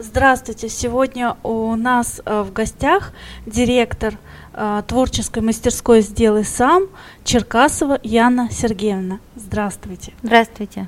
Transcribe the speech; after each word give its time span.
Здравствуйте! 0.00 0.68
Сегодня 0.68 1.36
у 1.42 1.74
нас 1.74 2.22
э, 2.24 2.42
в 2.42 2.52
гостях 2.52 3.12
директор 3.46 4.14
э, 4.54 4.82
творческой 4.86 5.42
мастерской 5.42 6.02
«Сделай 6.02 6.44
сам» 6.44 6.84
Черкасова 7.24 7.98
Яна 8.04 8.48
Сергеевна. 8.48 9.18
Здравствуйте! 9.34 10.12
Здравствуйте! 10.22 10.86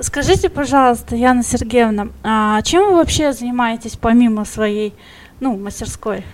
Скажите, 0.00 0.48
пожалуйста, 0.48 1.14
Яна 1.14 1.44
Сергеевна, 1.44 2.08
а 2.24 2.60
чем 2.62 2.86
вы 2.86 2.96
вообще 2.96 3.32
занимаетесь 3.32 3.96
помимо 3.96 4.44
своей 4.44 4.92
ну, 5.38 5.56
мастерской? 5.56 6.24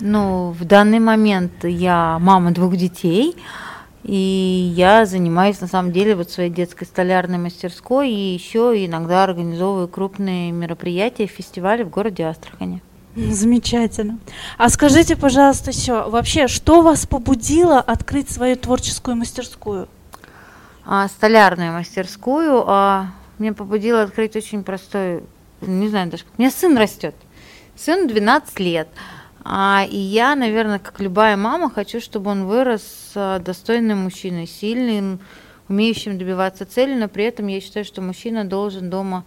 Ну, 0.00 0.52
в 0.58 0.64
данный 0.64 0.98
момент 0.98 1.62
я 1.62 2.18
мама 2.20 2.52
двух 2.52 2.74
детей– 2.74 3.36
и 4.04 4.72
я 4.76 5.06
занимаюсь 5.06 5.60
на 5.62 5.66
самом 5.66 5.90
деле 5.90 6.14
вот 6.14 6.30
своей 6.30 6.50
детской 6.50 6.84
столярной 6.84 7.38
мастерской 7.38 8.10
и 8.10 8.34
еще 8.34 8.74
иногда 8.84 9.24
организовываю 9.24 9.88
крупные 9.88 10.52
мероприятия, 10.52 11.26
фестивали 11.26 11.82
в 11.84 11.90
городе 11.90 12.24
Астрахани. 12.24 12.82
Замечательно. 13.16 14.18
А 14.58 14.68
скажите, 14.68 15.16
пожалуйста, 15.16 15.70
еще 15.70 16.08
вообще, 16.08 16.48
что 16.48 16.82
вас 16.82 17.06
побудило 17.06 17.80
открыть 17.80 18.30
свою 18.30 18.56
творческую 18.56 19.16
мастерскую? 19.16 19.88
А, 20.84 21.08
столярную 21.08 21.72
мастерскую. 21.72 22.64
А, 22.66 23.06
меня 23.38 23.54
побудило 23.54 24.02
открыть 24.02 24.36
очень 24.36 24.64
простой, 24.64 25.22
не 25.62 25.88
знаю 25.88 26.10
даже, 26.10 26.24
у 26.36 26.42
меня 26.42 26.50
сын 26.50 26.76
растет. 26.76 27.14
Сын 27.74 28.06
12 28.06 28.60
лет. 28.60 28.88
А, 29.44 29.86
и 29.88 29.96
я, 29.96 30.34
наверное, 30.34 30.78
как 30.78 31.00
любая 31.00 31.36
мама, 31.36 31.70
хочу, 31.70 32.00
чтобы 32.00 32.30
он 32.30 32.46
вырос 32.46 33.12
а, 33.14 33.38
достойным 33.38 33.98
мужчиной, 33.98 34.46
сильным, 34.46 35.20
умеющим 35.68 36.18
добиваться 36.18 36.64
цели, 36.64 36.94
но 36.94 37.08
при 37.08 37.24
этом 37.24 37.46
я 37.48 37.60
считаю, 37.60 37.84
что 37.84 38.00
мужчина 38.00 38.44
должен 38.44 38.88
дома 38.88 39.24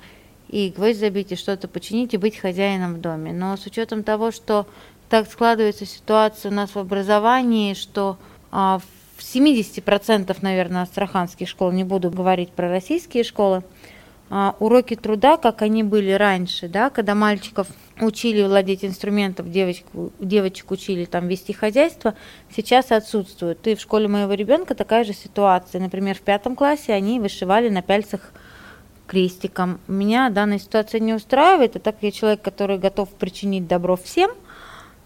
и 0.49 0.73
гвоздь 0.75 0.99
забить, 0.99 1.31
и 1.31 1.35
что-то 1.35 1.67
починить, 1.67 2.16
и 2.16 2.17
быть 2.17 2.38
хозяином 2.38 2.95
в 2.95 3.02
доме. 3.02 3.31
Но 3.31 3.55
с 3.58 3.66
учетом 3.67 4.03
того, 4.03 4.31
что 4.31 4.66
так 5.09 5.30
складывается 5.30 5.85
ситуация 5.85 6.52
у 6.52 6.53
нас 6.53 6.73
в 6.73 6.80
образовании, 6.80 7.75
что 7.75 8.17
а, 8.52 8.80
в 9.17 9.22
70%, 9.22 10.36
наверное, 10.41 10.81
астраханских 10.81 11.47
школ, 11.47 11.72
не 11.72 11.84
буду 11.84 12.09
говорить 12.09 12.50
про 12.50 12.69
российские 12.69 13.23
школы, 13.23 13.63
уроки 14.30 14.95
труда, 14.95 15.38
как 15.38 15.61
они 15.61 15.83
были 15.83 16.11
раньше, 16.11 16.67
да, 16.67 16.89
когда 16.89 17.16
мальчиков 17.16 17.67
учили 18.02 18.44
владеть 18.44 18.84
инструментом, 18.84 19.52
девочек, 19.52 19.86
девочек 20.19 20.72
учили 20.72 21.06
там 21.06 21.28
вести 21.28 21.53
хозяйство, 21.53 22.14
сейчас 22.56 22.92
отсутствуют. 22.92 23.66
И 23.67 23.75
в 23.75 23.81
школе 23.81 24.08
моего 24.08 24.34
ребенка 24.34 24.75
такая 24.75 25.03
же 25.03 25.14
ситуация. 25.14 25.81
Например, 25.81 26.16
в 26.16 26.22
пятом 26.22 26.56
классе 26.56 26.94
они 26.94 27.19
вышивали 27.19 27.69
на 27.69 27.81
пяльцах 27.81 28.31
крестиком. 29.08 29.80
Меня 29.88 30.30
данная 30.30 30.59
ситуация 30.59 31.00
не 31.00 31.14
устраивает, 31.14 31.78
и 31.78 31.80
так 31.80 31.95
я 32.02 32.12
человек, 32.12 32.41
который 32.41 32.78
готов 32.78 33.09
причинить 33.09 33.67
добро 33.67 33.95
всем– 33.95 34.31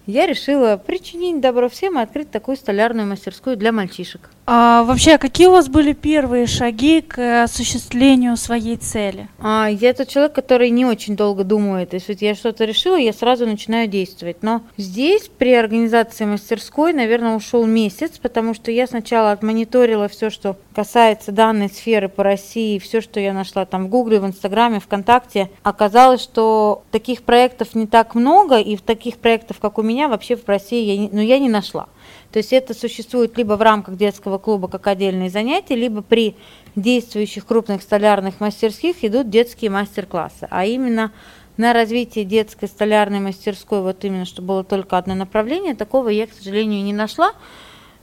я 0.05 0.25
решила 0.25 0.77
причинить 0.77 1.41
добро 1.41 1.69
всем 1.69 1.99
и 1.99 2.01
открыть 2.01 2.31
такую 2.31 2.57
столярную 2.57 3.07
мастерскую 3.07 3.57
для 3.57 3.71
мальчишек. 3.71 4.29
А 4.53 4.83
вообще, 4.83 5.17
какие 5.17 5.47
у 5.47 5.51
вас 5.51 5.69
были 5.69 5.93
первые 5.93 6.47
шаги 6.47 7.01
к 7.01 7.43
осуществлению 7.43 8.35
своей 8.35 8.75
цели? 8.75 9.29
А, 9.39 9.67
я 9.69 9.93
тот 9.93 10.09
человек, 10.09 10.33
который 10.33 10.71
не 10.71 10.83
очень 10.83 11.15
долго 11.15 11.43
думает. 11.43 11.93
Если 11.93 12.17
я 12.19 12.35
что-то 12.35 12.65
решила, 12.65 12.97
я 12.97 13.13
сразу 13.13 13.45
начинаю 13.45 13.87
действовать. 13.87 14.37
Но 14.41 14.61
здесь 14.75 15.29
при 15.29 15.53
организации 15.53 16.25
мастерской, 16.25 16.91
наверное, 16.91 17.35
ушел 17.35 17.65
месяц, 17.65 18.17
потому 18.17 18.53
что 18.53 18.71
я 18.71 18.87
сначала 18.87 19.31
отмониторила 19.31 20.09
все, 20.09 20.29
что 20.29 20.57
касается 20.73 21.31
данной 21.31 21.69
сферы 21.69 22.09
по 22.09 22.23
России, 22.23 22.79
все, 22.79 22.99
что 22.99 23.19
я 23.19 23.33
нашла 23.33 23.65
там 23.65 23.85
в 23.85 23.89
Гугле, 23.89 24.19
в 24.19 24.25
Инстаграме, 24.25 24.79
ВКонтакте. 24.79 25.49
Оказалось, 25.63 26.21
что 26.21 26.83
таких 26.91 27.23
проектов 27.23 27.75
не 27.75 27.85
так 27.87 28.15
много, 28.15 28.57
и 28.59 28.75
в 28.75 28.81
таких 28.81 29.17
проектов, 29.17 29.59
как 29.59 29.77
у 29.77 29.81
меня, 29.81 29.90
меня 29.91 30.07
вообще 30.07 30.35
в 30.35 30.47
России 30.47 30.83
я 30.83 30.97
не, 30.97 31.09
ну, 31.11 31.21
я 31.21 31.39
не 31.39 31.49
нашла. 31.49 31.87
То 32.31 32.37
есть 32.37 32.53
это 32.53 32.73
существует 32.73 33.37
либо 33.37 33.53
в 33.53 33.61
рамках 33.61 33.97
детского 33.97 34.37
клуба 34.37 34.67
как 34.67 34.87
отдельные 34.87 35.29
занятия, 35.29 35.75
либо 35.75 36.01
при 36.01 36.35
действующих 36.75 37.45
крупных 37.45 37.81
столярных 37.81 38.39
мастерских 38.39 39.03
идут 39.03 39.29
детские 39.29 39.69
мастер-классы. 39.69 40.47
А 40.49 40.65
именно 40.65 41.11
на 41.57 41.73
развитие 41.73 42.25
детской 42.25 42.67
столярной 42.67 43.19
мастерской, 43.19 43.81
вот 43.81 44.03
именно, 44.05 44.25
что 44.25 44.41
было 44.41 44.63
только 44.63 44.97
одно 44.97 45.13
направление, 45.13 45.75
такого 45.75 46.09
я, 46.09 46.27
к 46.27 46.33
сожалению, 46.33 46.83
не 46.83 46.93
нашла. 46.93 47.33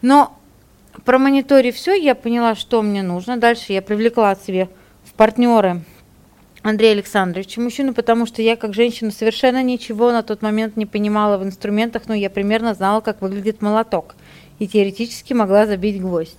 Но 0.02 0.36
промониторив 1.04 1.74
все, 1.74 1.94
я 1.94 2.14
поняла, 2.14 2.54
что 2.54 2.82
мне 2.82 3.02
нужно. 3.02 3.36
Дальше 3.38 3.72
я 3.72 3.82
привлекла 3.82 4.34
себе 4.36 4.68
в 5.04 5.14
партнеры 5.14 5.82
Андрея 6.68 6.92
Александровича, 6.92 7.60
мужчину, 7.60 7.94
потому 7.94 8.26
что 8.26 8.42
я 8.42 8.56
как 8.56 8.74
женщина 8.74 9.10
совершенно 9.10 9.62
ничего 9.62 10.12
на 10.12 10.22
тот 10.22 10.42
момент 10.42 10.76
не 10.76 10.86
понимала 10.86 11.38
в 11.38 11.44
инструментах, 11.44 12.02
но 12.06 12.14
я 12.14 12.30
примерно 12.30 12.74
знала, 12.74 13.00
как 13.00 13.22
выглядит 13.22 13.62
молоток 13.62 14.14
и 14.58 14.68
теоретически 14.68 15.32
могла 15.32 15.66
забить 15.66 16.00
гвоздь. 16.00 16.36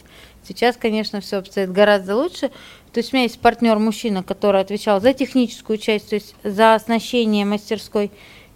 Сейчас, 0.47 0.77
конечно, 0.77 1.21
все 1.21 1.37
обстоит 1.37 1.71
гораздо 1.71 2.15
лучше. 2.15 2.49
То 2.91 2.99
есть 2.99 3.13
у 3.13 3.15
меня 3.15 3.23
есть 3.23 3.39
партнер 3.39 3.77
мужчина, 3.77 4.23
который 4.23 4.61
отвечал 4.61 4.99
за 5.01 5.13
техническую 5.13 5.77
часть, 5.77 6.09
то 6.09 6.15
есть 6.15 6.35
за 6.43 6.75
оснащение 6.75 7.45
мастерской. 7.45 8.11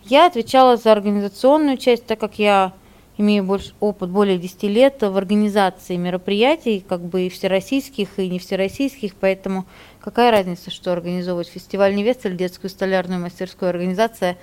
Я 0.06 0.26
отвечала 0.26 0.78
за 0.78 0.92
организационную 0.92 1.78
часть, 1.78 2.06
так 2.06 2.20
как 2.20 2.40
я 2.40 2.74
имею 3.18 3.44
больше, 3.44 3.74
опыт 3.80 4.10
более 4.10 4.38
10 4.38 4.64
лет 4.64 5.02
в 5.02 5.18
организации 5.18 5.96
мероприятий, 5.96 6.84
как 6.88 7.02
бы 7.02 7.24
и 7.24 7.30
всероссийских, 7.30 8.18
и 8.18 8.30
не 8.30 8.40
всероссийских, 8.40 9.16
поэтому 9.16 9.66
какая 10.00 10.32
разница, 10.32 10.72
что 10.72 10.92
организовывать 10.92 11.48
фестиваль 11.48 11.96
невест 11.96 12.26
или 12.26 12.36
детскую 12.36 12.70
столярную 12.70 13.22
мастерскую 13.22 13.70
организация, 13.70 14.38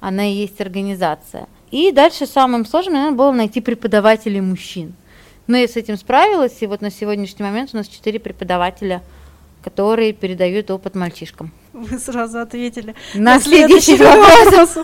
она 0.00 0.26
и 0.26 0.32
есть 0.32 0.60
организация. 0.60 1.46
И 1.70 1.90
дальше 1.92 2.26
самым 2.26 2.64
сложным, 2.64 2.94
наверное, 2.94 3.16
было 3.16 3.32
найти 3.32 3.60
преподавателей 3.60 4.40
мужчин. 4.40 4.94
Но 5.46 5.56
я 5.56 5.68
с 5.68 5.76
этим 5.76 5.96
справилась, 5.96 6.56
и 6.60 6.66
вот 6.66 6.80
на 6.80 6.90
сегодняшний 6.90 7.44
момент 7.44 7.70
у 7.72 7.76
нас 7.76 7.86
четыре 7.86 8.18
преподавателя, 8.18 9.02
которые 9.62 10.12
передают 10.12 10.70
опыт 10.70 10.94
мальчишкам. 10.94 11.52
Вы 11.76 11.98
сразу 11.98 12.38
ответили 12.38 12.94
на, 13.12 13.34
на 13.34 13.40
следующий 13.40 13.96
вопрос. 13.96 14.78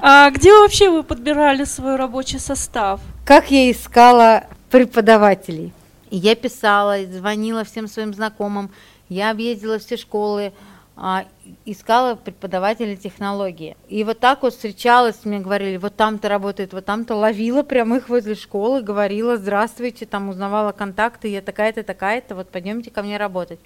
А 0.00 0.30
где 0.30 0.50
вообще 0.50 0.88
вы 0.88 1.02
подбирали 1.02 1.64
свой 1.64 1.96
рабочий 1.96 2.38
состав? 2.38 3.00
Как 3.26 3.50
я 3.50 3.70
искала 3.70 4.44
преподавателей? 4.70 5.74
Я 6.10 6.34
писала, 6.34 7.04
звонила 7.04 7.64
всем 7.64 7.86
своим 7.86 8.14
знакомым, 8.14 8.70
я 9.10 9.30
объездила 9.30 9.78
все 9.78 9.98
школы, 9.98 10.54
а, 10.96 11.26
искала 11.66 12.14
преподавателей 12.14 12.96
технологии. 12.96 13.76
И 13.90 14.02
вот 14.02 14.18
так 14.18 14.42
вот 14.42 14.54
встречалась, 14.54 15.24
мне 15.24 15.40
говорили, 15.40 15.76
вот 15.76 15.96
там-то 15.96 16.30
работает, 16.30 16.72
вот 16.72 16.86
там-то 16.86 17.14
ловила 17.14 17.62
прямо 17.62 17.98
их 17.98 18.08
возле 18.08 18.34
школы, 18.34 18.80
говорила, 18.80 19.36
здравствуйте, 19.36 20.06
там 20.06 20.30
узнавала 20.30 20.72
контакты, 20.72 21.28
я 21.28 21.42
такая-то, 21.42 21.82
такая-то, 21.82 22.34
вот 22.34 22.48
пойдемте 22.48 22.90
ко 22.90 23.02
мне 23.02 23.18
работать. 23.18 23.60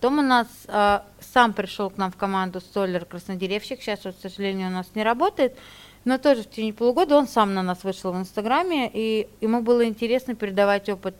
Потом 0.00 0.20
у 0.20 0.22
нас 0.22 0.46
э, 0.68 1.00
сам 1.20 1.52
пришел 1.52 1.90
к 1.90 1.96
нам 1.96 2.12
в 2.12 2.16
команду 2.16 2.60
столер 2.60 3.04
краснодеревщик, 3.04 3.82
сейчас 3.82 4.04
вот, 4.04 4.14
к 4.14 4.20
сожалению, 4.20 4.68
у 4.68 4.70
нас 4.70 4.86
не 4.94 5.02
работает, 5.02 5.56
но 6.04 6.18
тоже 6.18 6.42
в 6.42 6.50
течение 6.50 6.72
полугода 6.72 7.16
он 7.16 7.26
сам 7.26 7.52
на 7.52 7.62
нас 7.62 7.82
вышел 7.82 8.12
в 8.12 8.16
Инстаграме, 8.16 8.88
и 8.92 9.28
ему 9.40 9.60
было 9.60 9.84
интересно 9.84 10.36
передавать 10.36 10.88
опыт 10.88 11.16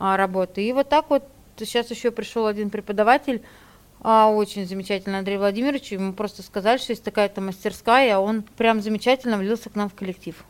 э, 0.00 0.16
работы. 0.16 0.66
И 0.66 0.72
вот 0.72 0.88
так 0.88 1.10
вот 1.10 1.22
сейчас 1.56 1.90
еще 1.92 2.10
пришел 2.10 2.46
один 2.46 2.70
преподаватель, 2.70 3.42
а, 4.00 4.28
очень 4.28 4.66
замечательный 4.66 5.18
Андрей 5.18 5.38
Владимирович, 5.38 5.92
ему 5.92 6.12
просто 6.12 6.42
сказали, 6.42 6.78
что 6.78 6.92
есть 6.92 7.04
такая-то 7.04 7.40
мастерская, 7.40 8.16
а 8.16 8.20
он 8.20 8.42
прям 8.42 8.80
замечательно 8.80 9.38
влился 9.38 9.70
к 9.70 9.74
нам 9.74 9.88
в 9.88 9.94
коллектив. 9.94 10.44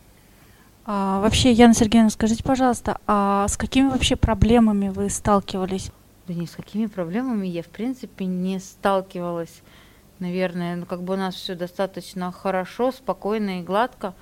А, 0.85 1.21
вообще, 1.21 1.53
Яна 1.53 1.75
Сергеевна, 1.75 2.11
скажите, 2.11 2.43
пожалуйста, 2.43 2.99
а 3.07 3.47
с 3.49 3.57
какими 3.57 3.89
вообще 3.89 4.17
проблемами 4.17 4.89
вы 4.89 5.11
сталкивались? 5.11 5.91
Да 6.29 6.35
ни 6.35 6.45
с 6.45 6.51
какими 6.51 6.87
проблемами 6.87 7.47
я, 7.47 7.63
в 7.63 7.69
принципе, 7.69 8.27
не 8.27 8.59
сталкивалась. 8.59 9.63
Наверное, 10.19 10.77
ну, 10.77 10.85
как 10.85 11.03
бы 11.03 11.15
у 11.15 11.17
нас 11.17 11.35
все 11.35 11.55
достаточно 11.55 12.31
хорошо, 12.33 12.93
спокойно 12.93 13.61
и 13.61 13.63
гладко. 13.63 14.15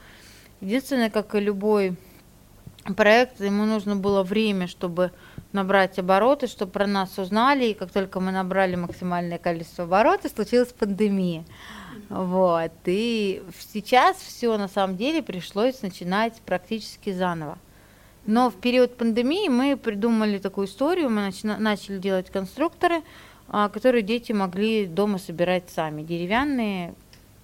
Единственное, 0.61 1.11
как 1.11 1.35
и 1.35 1.41
любой 1.41 1.97
проект, 2.97 3.41
ему 3.41 3.64
нужно 3.64 3.97
было 3.97 4.23
время, 4.23 4.69
чтобы 4.69 5.11
набрать 5.50 5.99
обороты, 5.99 6.47
чтобы 6.47 6.70
про 6.70 6.87
нас 6.87 7.19
узнали. 7.19 7.64
И 7.67 7.75
как 7.75 7.91
только 7.91 8.20
мы 8.20 8.31
набрали 8.31 8.76
максимальное 8.76 9.38
количество 9.38 9.82
оборотов, 9.82 10.31
случилась 10.31 10.73
пандемия. 10.73 11.44
Вот. 12.08 12.73
И 12.85 13.43
сейчас 13.73 14.19
все 14.19 14.56
на 14.58 14.69
самом 14.69 14.97
деле 14.97 15.25
пришлось 15.25 15.82
начинать 15.82 16.41
практически 16.47 17.12
заново. 17.12 17.58
Но 18.26 18.50
в 18.50 18.55
период 18.55 18.96
пандемии 18.96 19.49
мы 19.49 19.76
придумали 19.76 20.38
такую 20.38 20.67
историю, 20.67 21.11
мы 21.11 21.28
начи- 21.28 21.58
начали 21.58 21.99
делать 21.99 22.31
конструкторы, 22.31 23.02
а, 23.49 23.69
которые 23.69 24.02
дети 24.02 24.32
могли 24.32 24.87
дома 24.87 25.19
собирать 25.19 25.70
сами, 25.70 26.02
деревянные, 26.02 26.94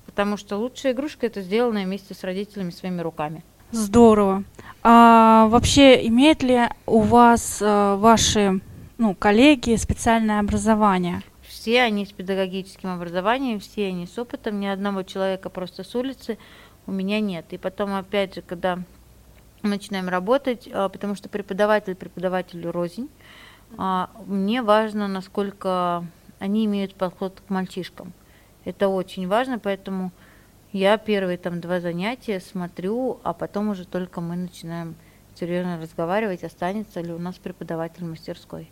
потому 0.06 0.36
что 0.36 0.56
лучшая 0.56 0.92
игрушка 0.92 1.26
это 1.26 1.40
сделанная 1.40 1.84
вместе 1.84 2.14
с 2.14 2.24
родителями 2.24 2.70
своими 2.70 3.00
руками. 3.00 3.44
Здорово. 3.70 4.44
А 4.82 5.46
вообще 5.48 6.06
имеют 6.08 6.42
ли 6.42 6.62
у 6.86 7.00
вас 7.00 7.60
а, 7.62 7.96
ваши 7.96 8.60
ну, 8.98 9.14
коллеги 9.14 9.76
специальное 9.76 10.40
образование? 10.40 11.22
все 11.62 11.82
они 11.82 12.04
с 12.04 12.10
педагогическим 12.10 12.88
образованием, 12.88 13.60
все 13.60 13.86
они 13.86 14.08
с 14.08 14.18
опытом, 14.18 14.58
ни 14.58 14.66
одного 14.66 15.04
человека 15.04 15.48
просто 15.48 15.84
с 15.84 15.94
улицы 15.94 16.36
у 16.86 16.92
меня 16.92 17.20
нет. 17.20 17.44
И 17.50 17.56
потом, 17.56 17.94
опять 17.94 18.34
же, 18.34 18.42
когда 18.42 18.80
начинаем 19.62 20.08
работать, 20.08 20.68
а, 20.72 20.88
потому 20.88 21.14
что 21.14 21.28
преподаватель 21.28 21.94
преподавателю 21.94 22.72
рознь, 22.72 23.08
а, 23.78 24.10
мне 24.26 24.62
важно, 24.62 25.08
насколько 25.08 26.04
они 26.38 26.64
имеют 26.66 26.94
подход 26.94 27.42
к 27.46 27.50
мальчишкам. 27.50 28.12
Это 28.64 28.88
очень 28.88 29.28
важно, 29.28 29.58
поэтому 29.58 30.12
я 30.72 30.96
первые 30.96 31.38
там 31.38 31.60
два 31.60 31.80
занятия 31.80 32.40
смотрю, 32.40 33.20
а 33.22 33.32
потом 33.32 33.68
уже 33.68 33.86
только 33.86 34.20
мы 34.20 34.36
начинаем 34.36 34.94
серьезно 35.34 35.80
разговаривать, 35.80 36.44
останется 36.44 37.00
ли 37.00 37.12
у 37.12 37.18
нас 37.18 37.36
преподаватель 37.36 38.04
мастерской. 38.04 38.70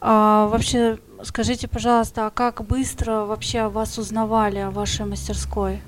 А, 0.00 0.48
вообще, 0.48 0.98
скажите, 1.22 1.68
пожалуйста, 1.68 2.26
а 2.26 2.30
как 2.30 2.64
быстро 2.64 3.24
вообще 3.24 3.68
вас 3.68 3.98
узнавали, 3.98 4.58
о 4.58 4.70
вашей 4.70 5.06
мастерской? 5.06 5.80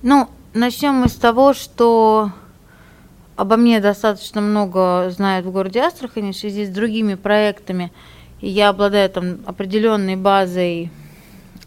Ну, 0.00 0.30
начнем 0.54 0.94
мы 0.94 1.08
с 1.08 1.14
того, 1.14 1.52
что 1.52 2.32
обо 3.36 3.56
мне 3.56 3.80
достаточно 3.80 4.40
много 4.40 5.10
знают 5.10 5.46
в 5.46 5.50
городе 5.50 5.80
Астрахани 5.80 6.32
в 6.32 6.36
связи 6.36 6.66
с 6.66 6.70
другими 6.70 7.14
проектами. 7.14 7.92
И 8.40 8.48
я 8.48 8.68
обладаю 8.68 9.08
там 9.10 9.38
определенной 9.46 10.16
базой 10.16 10.90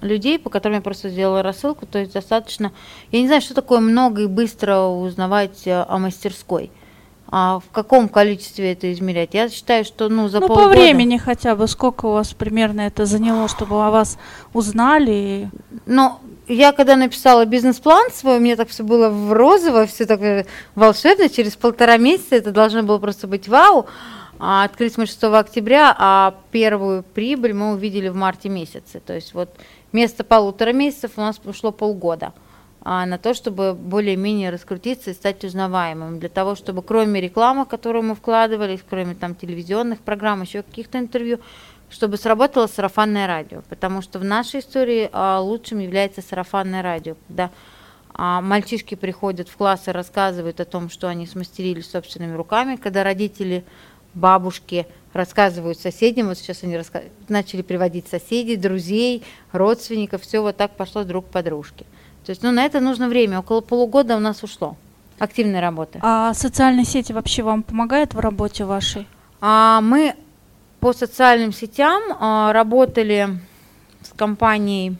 людей, 0.02 0.40
по 0.40 0.50
которым 0.50 0.78
я 0.78 0.82
просто 0.82 1.10
сделала 1.10 1.44
рассылку. 1.44 1.86
То 1.86 2.00
есть 2.00 2.14
достаточно... 2.14 2.72
Я 3.12 3.22
не 3.22 3.28
знаю, 3.28 3.42
что 3.42 3.54
такое 3.54 3.80
много 3.80 4.24
и 4.24 4.28
быстро 4.28 4.80
узнавать 4.82 5.66
э, 5.66 5.86
о 5.88 5.98
мастерской. 5.98 6.72
А 7.28 7.60
в 7.60 7.72
каком 7.72 8.10
количестве 8.10 8.74
это 8.74 8.92
измерять? 8.92 9.34
Я 9.34 9.48
считаю, 9.50 9.86
что 9.86 10.10
ну 10.10 10.28
за 10.28 10.42
ну, 10.42 10.48
полгода... 10.48 10.68
по 10.68 10.74
времени 10.74 11.18
хотя 11.18 11.56
бы, 11.56 11.68
сколько 11.68 12.08
у 12.08 12.12
вас 12.12 12.34
примерно 12.34 12.82
это 12.82 13.06
заняло, 13.06 13.48
чтобы 13.48 13.86
о 13.86 13.92
вас 13.92 14.18
узнали? 14.54 15.50
Ну, 15.86 16.20
я 16.48 16.72
когда 16.72 16.96
написала 16.96 17.46
бизнес-план 17.46 18.12
свой, 18.12 18.38
у 18.38 18.40
меня 18.40 18.56
так 18.56 18.70
все 18.70 18.84
было 18.84 19.10
в 19.10 19.32
розово, 19.34 19.86
все 19.86 20.06
так 20.06 20.48
волшебно, 20.76 21.30
через 21.30 21.56
полтора 21.56 21.98
месяца 21.98 22.36
это 22.36 22.52
должно 22.52 22.84
было 22.84 22.98
просто 22.98 23.28
быть 23.28 23.48
вау. 23.48 23.88
А 24.44 24.64
открылись 24.64 24.98
мы 24.98 25.06
6 25.06 25.24
октября, 25.26 25.96
а 25.96 26.34
первую 26.52 27.04
прибыль 27.04 27.54
мы 27.54 27.74
увидели 27.74 28.08
в 28.08 28.16
марте 28.16 28.50
месяце. 28.50 29.00
То 29.00 29.14
есть 29.14 29.36
вот 29.36 29.56
вместо 29.92 30.24
полутора 30.24 30.74
месяцев 30.74 31.12
у 31.16 31.22
нас 31.22 31.40
ушло 31.46 31.72
полгода 31.72 32.34
а, 32.82 33.06
на 33.06 33.20
то, 33.20 33.36
чтобы 33.36 33.74
более-менее 33.74 34.50
раскрутиться 34.50 35.12
и 35.12 35.14
стать 35.14 35.44
узнаваемым. 35.44 36.20
Для 36.20 36.30
того, 36.30 36.56
чтобы 36.56 36.82
кроме 36.82 37.22
рекламы, 37.22 37.68
которую 37.68 38.04
мы 38.04 38.16
вкладывали, 38.16 38.80
кроме 38.90 39.14
там 39.14 39.36
телевизионных 39.36 40.00
программ, 40.00 40.42
еще 40.42 40.64
каких-то 40.64 40.98
интервью, 40.98 41.40
чтобы 41.92 42.18
сработало 42.18 42.68
сарафанное 42.68 43.28
радио. 43.28 43.62
Потому 43.70 44.02
что 44.02 44.18
в 44.18 44.24
нашей 44.24 44.62
истории 44.62 45.10
а, 45.12 45.40
лучшим 45.40 45.80
является 45.80 46.22
сарафанное 46.22 46.82
радио, 46.82 47.16
когда 47.28 47.52
а, 48.14 48.42
мальчишки 48.42 48.96
приходят 48.96 49.50
в 49.50 49.58
класс 49.58 49.88
и 49.88 49.92
рассказывают 49.92 50.60
о 50.60 50.66
том, 50.66 50.90
что 50.90 51.08
они 51.08 51.28
смастерили 51.28 51.82
собственными 51.82 52.36
руками, 52.36 52.78
когда 52.78 53.04
родители, 53.04 53.64
бабушки 54.14 54.88
рассказывают 55.14 55.80
соседям, 55.80 56.28
вот 56.28 56.38
сейчас 56.38 56.64
они 56.64 56.78
раска... 56.78 57.04
начали 57.28 57.62
приводить 57.62 58.08
соседей, 58.08 58.56
друзей, 58.56 59.24
родственников, 59.52 60.22
все 60.22 60.42
вот 60.42 60.58
так 60.58 60.72
пошло 60.72 61.04
друг 61.04 61.26
по 61.26 61.44
дружке. 61.44 61.86
То 62.26 62.30
есть, 62.30 62.44
ну, 62.44 62.52
на 62.52 62.66
это 62.66 62.80
нужно 62.80 63.10
время. 63.10 63.40
Около 63.40 63.62
полугода 63.62 64.16
у 64.16 64.20
нас 64.20 64.44
ушло 64.44 64.78
активной 65.18 65.60
работы. 65.60 66.00
А 66.02 66.34
социальные 66.34 66.86
сети 66.86 67.14
вообще 67.14 67.44
вам 67.44 67.64
помогают 67.64 68.14
в 68.14 68.20
работе 68.20 68.66
вашей? 68.66 69.08
А, 69.40 69.82
мы 69.82 70.16
по 70.82 70.94
социальным 70.94 71.54
сетям 71.54 72.02
а, 72.20 72.52
работали 72.52 73.40
с 74.02 74.10
компанией 74.18 74.98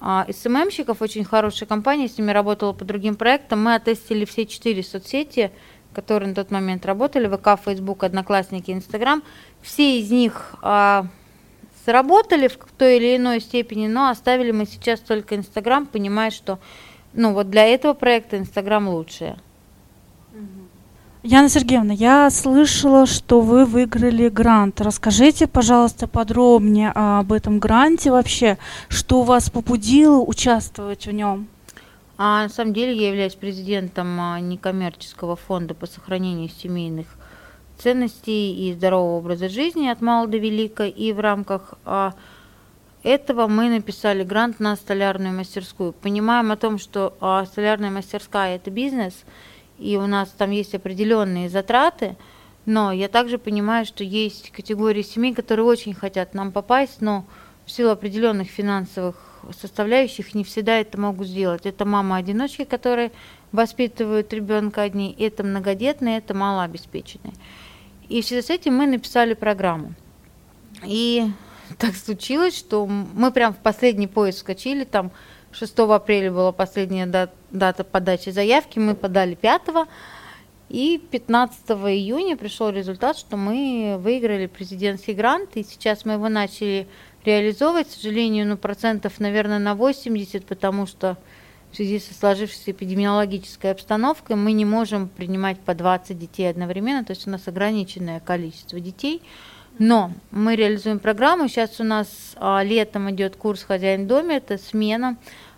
а, 0.00 0.26
СММщиков, 0.32 1.02
очень 1.02 1.22
хорошая 1.22 1.68
компания, 1.68 2.08
с 2.08 2.16
ними 2.16 2.32
работала 2.32 2.72
по 2.72 2.84
другим 2.84 3.14
проектам. 3.14 3.62
Мы 3.62 3.74
оттестили 3.74 4.24
все 4.24 4.46
четыре 4.46 4.82
соцсети, 4.82 5.52
которые 5.92 6.30
на 6.30 6.34
тот 6.34 6.50
момент 6.50 6.86
работали, 6.86 7.28
ВК, 7.28 7.62
Фейсбук, 7.62 8.04
Одноклассники, 8.04 8.70
Инстаграм. 8.70 9.22
Все 9.60 10.00
из 10.00 10.10
них 10.10 10.54
а, 10.62 11.08
сработали 11.84 12.48
в 12.48 12.56
той 12.78 12.96
или 12.96 13.18
иной 13.18 13.40
степени, 13.40 13.86
но 13.86 14.08
оставили 14.08 14.50
мы 14.50 14.64
сейчас 14.64 15.00
только 15.00 15.36
Инстаграм, 15.36 15.84
понимая, 15.84 16.30
что 16.30 16.58
ну 17.12 17.34
вот 17.34 17.50
для 17.50 17.66
этого 17.66 17.92
проекта 17.92 18.38
Инстаграм 18.38 18.88
лучшее. 18.88 19.36
Яна 21.26 21.48
Сергеевна, 21.48 21.94
я 21.94 22.28
слышала, 22.28 23.06
что 23.06 23.40
вы 23.40 23.64
выиграли 23.64 24.28
грант. 24.28 24.82
Расскажите, 24.82 25.46
пожалуйста, 25.46 26.06
подробнее 26.06 26.92
об 26.94 27.32
этом 27.32 27.60
гранте 27.60 28.10
вообще, 28.10 28.58
что 28.88 29.22
вас 29.22 29.48
побудило 29.48 30.20
участвовать 30.20 31.06
в 31.06 31.12
нем? 31.12 31.48
А 32.18 32.42
на 32.42 32.48
самом 32.50 32.74
деле 32.74 32.94
я 32.94 33.08
являюсь 33.08 33.36
президентом 33.36 34.20
а, 34.20 34.38
некоммерческого 34.38 35.36
фонда 35.36 35.72
по 35.72 35.86
сохранению 35.86 36.50
семейных 36.50 37.06
ценностей 37.78 38.68
и 38.68 38.74
здорового 38.74 39.16
образа 39.16 39.48
жизни 39.48 39.88
от 39.88 40.02
мала 40.02 40.26
до 40.26 40.36
велика. 40.36 40.84
И 40.84 41.10
в 41.14 41.20
рамках 41.20 41.72
а, 41.86 42.12
этого 43.02 43.46
мы 43.46 43.70
написали 43.70 44.24
грант 44.24 44.60
на 44.60 44.76
столярную 44.76 45.34
мастерскую. 45.34 45.94
Понимаем 45.94 46.52
о 46.52 46.56
том, 46.56 46.78
что 46.78 47.16
а, 47.22 47.46
столярная 47.46 47.90
мастерская– 47.90 48.56
это 48.56 48.70
бизнес, 48.70 49.14
и 49.78 49.96
у 49.96 50.06
нас 50.06 50.30
там 50.30 50.50
есть 50.50 50.74
определенные 50.74 51.48
затраты, 51.48 52.16
но 52.66 52.92
я 52.92 53.08
также 53.08 53.38
понимаю, 53.38 53.84
что 53.84 54.04
есть 54.04 54.50
категории 54.50 55.02
семей, 55.02 55.34
которые 55.34 55.66
очень 55.66 55.94
хотят 55.94 56.34
нам 56.34 56.52
попасть, 56.52 57.00
но 57.00 57.24
в 57.66 57.70
силу 57.70 57.90
определенных 57.90 58.48
финансовых 58.48 59.16
составляющих 59.60 60.34
не 60.34 60.44
всегда 60.44 60.78
это 60.78 60.98
могут 60.98 61.26
сделать. 61.26 61.66
Это 61.66 61.84
мама-одиночки, 61.84 62.64
которые 62.64 63.12
воспитывают 63.52 64.32
ребенка 64.32 64.82
одни, 64.82 65.14
это 65.18 65.44
многодетные, 65.44 66.18
это 66.18 66.34
малообеспеченные. 66.34 67.34
И 68.08 68.22
в 68.22 68.26
связи 68.26 68.46
с 68.46 68.50
этим 68.50 68.74
мы 68.74 68.86
написали 68.86 69.34
программу. 69.34 69.94
И 70.84 71.30
так 71.78 71.94
случилось, 71.94 72.56
что 72.56 72.86
мы 72.86 73.30
прям 73.30 73.54
в 73.54 73.58
последний 73.58 74.06
поезд 74.06 74.38
скачили, 74.38 74.84
там 74.84 75.10
6 75.54 75.78
апреля 75.78 76.32
была 76.32 76.52
последняя 76.52 77.06
дата, 77.50 77.84
подачи 77.84 78.30
заявки, 78.30 78.78
мы 78.78 78.94
подали 78.94 79.34
5 79.34 79.62
и 80.68 81.00
15 81.10 81.70
июня 81.70 82.36
пришел 82.36 82.70
результат, 82.70 83.16
что 83.16 83.36
мы 83.36 83.96
выиграли 83.98 84.46
президентский 84.46 85.12
грант, 85.12 85.50
и 85.54 85.62
сейчас 85.62 86.04
мы 86.04 86.14
его 86.14 86.28
начали 86.28 86.88
реализовывать, 87.24 87.88
к 87.88 87.92
сожалению, 87.92 88.46
ну, 88.46 88.56
процентов, 88.56 89.20
наверное, 89.20 89.58
на 89.58 89.74
80, 89.74 90.44
потому 90.44 90.86
что 90.86 91.16
в 91.70 91.76
связи 91.76 91.98
со 91.98 92.14
сложившейся 92.14 92.70
эпидемиологической 92.70 93.70
обстановкой 93.70 94.36
мы 94.36 94.52
не 94.52 94.64
можем 94.64 95.08
принимать 95.08 95.60
по 95.60 95.74
20 95.74 96.18
детей 96.18 96.48
одновременно, 96.48 97.04
то 97.04 97.12
есть 97.12 97.26
у 97.26 97.30
нас 97.30 97.46
ограниченное 97.46 98.20
количество 98.20 98.80
детей. 98.80 99.22
Но 99.78 100.12
мы 100.30 100.54
реализуем 100.54 101.00
программу. 101.00 101.48
Сейчас 101.48 101.80
у 101.80 101.84
нас 101.84 102.08
а, 102.36 102.62
летом 102.62 103.10
идет 103.10 103.36
курс 103.36 103.64
«Хозяин 103.64 104.04
в 104.04 104.06
доме», 104.06 104.36
это 104.36 104.56
смена, 104.56 105.16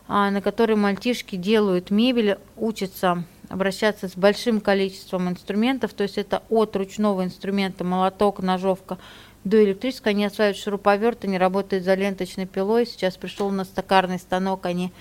а, 0.09 0.31
на 0.31 0.41
которой 0.41 0.77
мальчишки 0.77 1.37
делают 1.37 1.91
мебель, 1.91 2.39
учатся 2.57 3.25
обращаться 3.49 4.09
с 4.09 4.17
большим 4.17 4.61
количеством 4.61 5.29
инструментов, 5.29 5.93
то 5.93 6.03
есть 6.03 6.19
это 6.19 6.43
от 6.49 6.75
ручного 6.75 7.25
инструмента, 7.25 7.85
молоток, 7.85 8.41
ножовка, 8.41 8.99
до 9.45 9.63
электрического, 9.63 10.11
они 10.11 10.25
осваивают 10.25 10.59
шуруповерт, 10.59 11.25
они 11.25 11.39
работают 11.39 11.85
за 11.85 11.95
ленточной 11.95 12.47
пилой, 12.47 12.87
сейчас 12.87 13.17
пришел 13.17 13.47
у 13.47 13.53
нас 13.53 13.69
токарный 13.69 14.19
станок, 14.19 14.67
они 14.67 14.93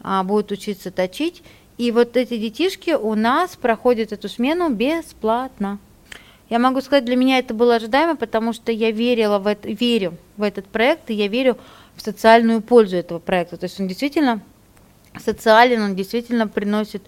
а, 0.00 0.22
будут 0.22 0.52
учиться 0.52 0.92
точить. 0.92 1.42
И 1.78 1.90
вот 1.90 2.16
эти 2.16 2.36
детишки 2.36 2.90
у 2.92 3.14
нас 3.14 3.56
проходят 3.56 4.12
эту 4.12 4.28
смену 4.28 4.70
бесплатно. 4.70 5.78
Я 6.48 6.58
могу 6.58 6.80
сказать, 6.80 7.04
для 7.04 7.16
меня 7.16 7.38
это 7.38 7.52
было 7.52 7.74
ожидаемо, 7.74 8.16
потому 8.16 8.52
что 8.52 8.72
я 8.72 8.90
верила 8.90 9.38
в 9.38 9.46
это, 9.46 9.68
верю 9.68 10.16
в 10.36 10.42
этот 10.42 10.66
проект, 10.66 11.10
и 11.10 11.14
я 11.14 11.28
верю 11.28 11.58
в 11.94 12.02
социальную 12.02 12.62
пользу 12.62 12.96
этого 12.96 13.18
проекта. 13.18 13.58
То 13.58 13.64
есть 13.64 13.78
он 13.78 13.86
действительно 13.86 14.40
социален, 15.18 15.82
он 15.82 15.94
действительно 15.94 16.48
приносит 16.48 17.02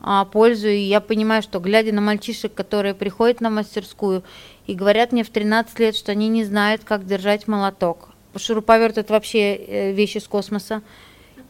а, 0.00 0.24
пользу, 0.26 0.68
и 0.68 0.78
я 0.78 1.00
понимаю, 1.00 1.42
что 1.42 1.58
глядя 1.58 1.92
на 1.92 2.00
мальчишек, 2.00 2.54
которые 2.54 2.94
приходят 2.94 3.40
на 3.40 3.50
мастерскую 3.50 4.22
и 4.66 4.74
говорят 4.74 5.12
мне 5.12 5.24
в 5.24 5.30
13 5.30 5.78
лет, 5.80 5.96
что 5.96 6.12
они 6.12 6.28
не 6.28 6.44
знают, 6.44 6.84
как 6.84 7.06
держать 7.06 7.48
молоток. 7.48 8.10
Шуруповерт– 8.36 8.98
это 8.98 9.12
вообще 9.12 9.54
э, 9.54 9.92
вещь 9.92 10.16
из 10.16 10.28
космоса. 10.28 10.82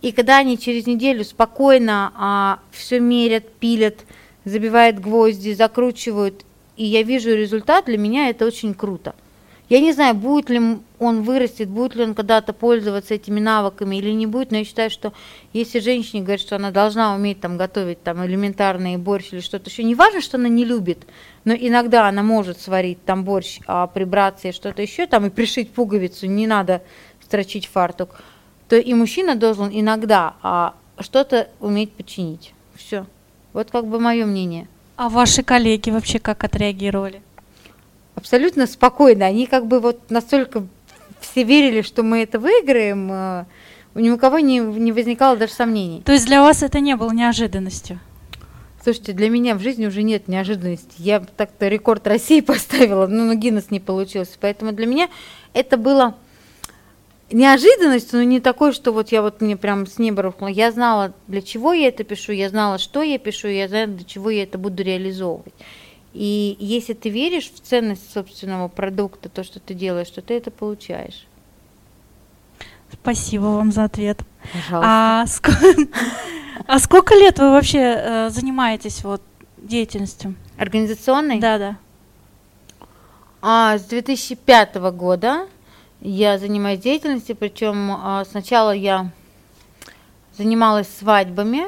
И 0.02 0.12
когда 0.12 0.38
они 0.38 0.58
через 0.58 0.86
неделю 0.86 1.24
спокойно 1.24 2.12
а, 2.14 2.58
все 2.70 3.00
мерят, 3.00 3.52
пилят, 3.54 4.04
забивают 4.44 4.98
гвозди, 4.98 5.54
закручивают, 5.54 6.44
и 6.76 6.84
я 6.84 7.02
вижу 7.02 7.34
результат, 7.34 7.86
для 7.86 7.98
меня 7.98 8.28
это 8.28 8.46
очень 8.46 8.74
круто. 8.74 9.14
Я 9.70 9.80
не 9.80 9.92
знаю, 9.92 10.14
будет 10.14 10.50
ли 10.50 10.60
он 10.98 11.22
вырастет, 11.22 11.68
будет 11.68 11.94
ли 11.94 12.04
он 12.04 12.14
когда-то 12.14 12.52
пользоваться 12.52 13.14
этими 13.14 13.40
навыками 13.40 13.96
или 13.96 14.10
не 14.10 14.26
будет, 14.26 14.50
но 14.50 14.58
я 14.58 14.64
считаю, 14.64 14.90
что 14.90 15.14
если 15.54 15.78
женщине 15.78 16.22
говорят, 16.22 16.42
что 16.42 16.56
она 16.56 16.70
должна 16.70 17.14
уметь 17.14 17.40
там 17.40 17.56
готовить 17.56 18.02
там 18.02 18.24
элементарный 18.26 18.98
борщ 18.98 19.32
или 19.32 19.40
что-то 19.40 19.70
еще, 19.70 19.82
не 19.82 19.94
важно, 19.94 20.20
что 20.20 20.36
она 20.36 20.48
не 20.48 20.66
любит, 20.66 21.06
но 21.44 21.54
иногда 21.54 22.06
она 22.08 22.22
может 22.22 22.60
сварить 22.60 23.02
там 23.06 23.24
борщ, 23.24 23.60
а 23.66 23.86
прибраться 23.86 24.48
и 24.48 24.52
что-то 24.52 24.82
еще 24.82 25.06
там 25.06 25.26
и 25.26 25.30
пришить 25.30 25.70
пуговицу, 25.70 26.26
не 26.26 26.46
надо 26.46 26.82
строчить 27.22 27.66
фартук, 27.66 28.20
то 28.68 28.76
и 28.76 28.92
мужчина 28.92 29.34
должен 29.34 29.70
иногда 29.72 30.34
а, 30.42 30.74
что-то 31.00 31.48
уметь 31.60 31.92
починить. 31.92 32.52
Все. 32.74 33.06
Вот 33.54 33.70
как 33.70 33.86
бы 33.86 33.98
мое 33.98 34.26
мнение. 34.26 34.68
А 34.96 35.08
ваши 35.08 35.42
коллеги 35.42 35.90
вообще 35.90 36.18
как 36.18 36.44
отреагировали? 36.44 37.22
абсолютно 38.24 38.66
спокойно. 38.66 39.26
Они 39.26 39.46
как 39.46 39.66
бы 39.66 39.80
вот 39.80 40.10
настолько 40.10 40.66
все 41.20 41.44
верили, 41.44 41.82
что 41.82 42.02
мы 42.02 42.22
это 42.22 42.38
выиграем, 42.38 43.10
э, 43.12 43.44
у 43.94 44.00
ни 44.00 44.10
у 44.10 44.18
кого 44.18 44.38
не, 44.38 44.58
не 44.58 44.92
возникало 44.92 45.36
даже 45.36 45.52
сомнений. 45.52 46.02
То 46.04 46.12
есть 46.12 46.26
для 46.26 46.40
вас 46.40 46.62
это 46.62 46.80
не 46.80 46.96
было 46.96 47.12
неожиданностью? 47.12 48.00
Слушайте, 48.82 49.12
для 49.12 49.30
меня 49.30 49.54
в 49.54 49.60
жизни 49.60 49.86
уже 49.86 50.02
нет 50.02 50.28
неожиданности. 50.28 50.94
Я 50.98 51.20
так-то 51.20 51.68
рекорд 51.68 52.06
России 52.06 52.40
поставила, 52.52 53.06
но 53.06 53.24
ну, 53.24 53.34
Гиннес 53.34 53.70
не 53.70 53.80
получился. 53.80 54.32
Поэтому 54.40 54.72
для 54.72 54.86
меня 54.86 55.08
это 55.52 55.76
было 55.76 56.16
неожиданностью, 57.34 58.18
но 58.18 58.24
не 58.24 58.40
такой, 58.40 58.72
что 58.72 58.92
вот 58.92 59.12
я 59.12 59.20
вот 59.20 59.40
мне 59.40 59.56
прям 59.56 59.86
с 59.86 59.98
неба 59.98 60.22
рухнула. 60.22 60.48
Я 60.50 60.72
знала, 60.72 61.12
для 61.26 61.42
чего 61.42 61.72
я 61.72 61.88
это 61.88 62.04
пишу, 62.04 62.32
я 62.32 62.48
знала, 62.48 62.78
что 62.78 63.02
я 63.02 63.18
пишу, 63.18 63.48
я 63.48 63.68
знала, 63.68 63.88
для 63.88 64.04
чего 64.04 64.30
я 64.30 64.44
это 64.44 64.56
буду 64.56 64.82
реализовывать. 64.82 65.54
И 66.12 66.56
если 66.60 66.92
ты 66.92 67.08
веришь 67.08 67.50
в 67.50 67.60
ценность 67.60 68.12
собственного 68.12 68.68
продукта, 68.68 69.28
то, 69.28 69.42
что 69.42 69.58
ты 69.58 69.74
делаешь, 69.74 70.10
то 70.10 70.22
ты 70.22 70.34
это 70.34 70.50
получаешь. 70.50 71.26
Спасибо 72.92 73.44
вам 73.44 73.72
за 73.72 73.84
ответ. 73.84 74.20
Пожалуйста. 74.52 74.80
А, 74.82 75.24
ск- 75.26 75.88
а 76.66 76.78
сколько 76.78 77.14
лет 77.14 77.38
вы 77.40 77.50
вообще 77.50 77.78
э, 77.78 78.30
занимаетесь 78.30 79.02
вот 79.02 79.22
деятельностью? 79.58 80.36
Организационной? 80.56 81.40
Да, 81.40 81.58
да. 81.58 81.76
А, 83.42 83.76
с 83.76 83.82
2005 83.82 84.76
года 84.92 85.48
я 86.04 86.38
занимаюсь 86.38 86.80
деятельностью, 86.80 87.34
причем 87.34 87.90
а, 87.90 88.24
сначала 88.30 88.72
я 88.72 89.10
занималась 90.36 90.88
свадьбами. 90.98 91.64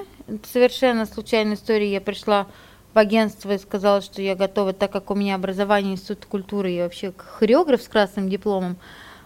Совершенно 0.53 1.07
случайная 1.07 1.55
история. 1.57 1.91
Я 1.91 2.01
пришла 2.03 2.47
в 2.93 2.99
агентство 2.99 3.53
и 3.53 3.59
сказала, 3.59 4.03
что 4.03 4.21
я 4.21 4.35
готова, 4.35 4.75
так 4.75 4.93
как 4.93 5.11
у 5.11 5.15
меня 5.15 5.37
образование 5.37 5.95
институт 5.95 6.27
культуры 6.27 6.71
и 6.71 6.83
вообще 6.83 7.15
хореограф 7.17 7.83
с 7.83 7.89
красным 7.89 8.29
дипломом, 8.29 8.77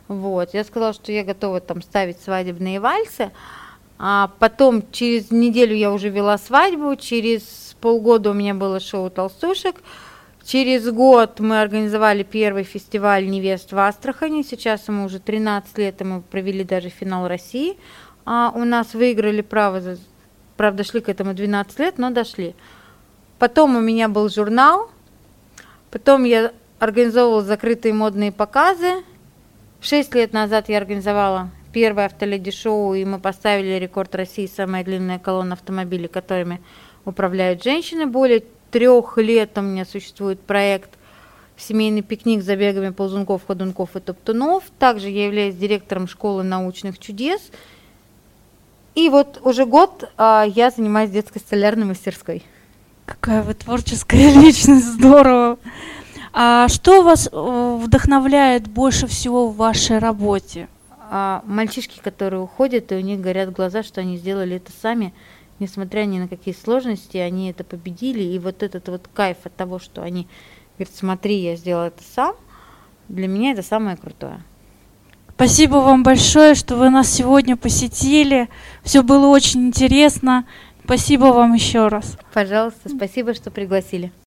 вот, 0.07 0.55
я 0.55 0.65
сказала, 0.65 0.93
что 0.93 1.13
я 1.13 1.23
готова 1.23 1.61
там 1.61 1.83
ставить 1.83 2.21
свадебные 2.21 2.81
вальсы, 2.81 3.31
а 3.97 4.33
потом 4.41 4.83
через 4.91 5.31
неделю 5.31 5.77
я 5.77 5.93
уже 5.93 6.09
вела 6.09 6.37
свадьбу, 6.37 6.97
через 6.97 7.77
полгода 7.81 8.31
у 8.31 8.35
меня 8.35 8.55
было 8.55 8.81
шоу 8.81 9.09
толстушек, 9.09 9.77
через 10.51 10.91
год 10.91 11.39
мы 11.39 11.61
организовали 11.61 12.25
первый 12.25 12.65
фестиваль 12.65 13.29
невест 13.31 13.71
в 13.71 13.79
Астрахани, 13.79 14.43
сейчас 14.43 14.89
ему 14.89 15.05
уже 15.05 15.21
13 15.21 15.79
лет, 15.79 16.01
и 16.01 16.05
мы 16.05 16.23
провели 16.23 16.65
даже 16.65 16.89
финал 16.89 17.29
России, 17.29 17.79
а 18.25 18.51
у 18.53 18.65
нас 18.65 18.95
выиграли 18.95 19.43
право, 19.43 19.81
правда, 20.57 20.83
шли 20.83 21.01
к 21.03 21.09
этому 21.09 21.35
12 21.35 21.79
лет, 21.79 21.99
но 21.99 22.11
дошли. 22.11 22.57
Потом 23.39 23.77
у 23.77 23.81
меня 23.81 24.09
был 24.09 24.29
журнал, 24.29 24.91
потом 25.93 26.25
я 26.25 26.51
организовывала 26.81 27.43
закрытые 27.43 27.95
модные 27.95 28.33
показы. 28.33 29.05
Шесть 29.81 30.17
лет 30.17 30.33
назад 30.33 30.69
я 30.69 30.79
организовала 30.79 31.51
первое 31.73 32.07
автоледи-шоу, 32.07 32.95
и 32.95 33.05
мы 33.05 33.21
поставили 33.21 33.79
рекорд 33.79 34.17
России 34.17 34.51
«Самая 34.53 34.83
длинная 34.83 35.21
колонна 35.21 35.53
автомобилей, 35.53 36.09
которыми 36.09 36.61
управляют 37.05 37.63
женщины». 37.63 38.07
Более 38.07 38.43
трех 38.71 39.19
лет 39.19 39.57
у 39.57 39.61
меня 39.61 39.85
существует 39.85 40.41
проект 40.41 40.91
«Семейный 41.57 42.03
пикник 42.03 42.43
с 42.43 42.47
забегами 42.47 42.91
ползунков, 42.91 43.43
ходунков 43.47 43.97
и 43.97 44.01
топтунов». 44.01 44.65
Также 44.79 45.11
я 45.11 45.27
являюсь 45.27 45.55
директором 45.55 46.09
школы 46.09 46.43
научных 46.43 46.99
чудес. 46.99 47.41
И 48.95 49.09
вот 49.09 49.41
уже 49.45 49.67
год 49.67 50.11
а, 50.17 50.45
я 50.47 50.71
занимаюсь 50.71 51.11
детской 51.11 51.39
столярной 51.39 51.87
мастерской. 51.87 52.43
Какая 53.07 53.43
вы 53.43 53.55
творческая 53.55 54.33
личность, 54.41 54.87
здорово. 54.87 55.59
А 56.33 56.69
что 56.69 57.03
вас 57.03 57.29
э, 57.31 57.79
вдохновляет 57.83 58.69
больше 58.69 59.07
всего 59.07 59.49
в 59.49 59.57
вашей 59.57 59.99
работе? 59.99 60.69
А 61.11 61.43
мальчишки, 61.45 61.99
которые 61.99 62.41
уходят, 62.41 62.93
и 62.93 62.95
у 62.95 63.01
них 63.01 63.21
горят 63.21 63.53
глаза, 63.53 63.83
что 63.83 64.01
они 64.01 64.17
сделали 64.17 64.57
это 64.57 64.71
сами, 64.81 65.13
несмотря 65.61 66.05
ни 66.05 66.19
на 66.19 66.27
какие 66.27 66.55
сложности, 66.55 67.17
они 67.17 67.51
это 67.51 67.63
победили. 67.63 68.23
И 68.23 68.39
вот 68.39 68.63
этот 68.63 68.89
вот 68.89 69.09
кайф 69.15 69.37
от 69.45 69.55
того, 69.55 69.79
что 69.79 70.03
они 70.03 70.27
говорят, 70.79 70.95
смотри, 70.95 71.37
я 71.37 71.57
сделал 71.57 71.85
это 71.85 72.03
сам, 72.03 72.35
для 73.09 73.29
меня 73.29 73.53
это 73.53 73.63
самое 73.63 73.97
крутое. 73.97 74.43
Спасибо 75.35 75.77
вам 75.77 76.03
большое, 76.03 76.55
что 76.55 76.77
вы 76.77 76.91
нас 76.91 77.09
сегодня 77.09 77.57
посетили. 77.57 78.49
Все 78.83 79.03
было 79.03 79.29
очень 79.29 79.69
интересно. 79.69 80.45
Спасибо 80.85 81.27
вам 81.27 81.55
еще 81.55 81.89
раз. 81.89 82.19
Пожалуйста, 82.35 82.91
спасибо, 82.91 83.33
что 83.33 83.51
пригласили. 83.51 84.13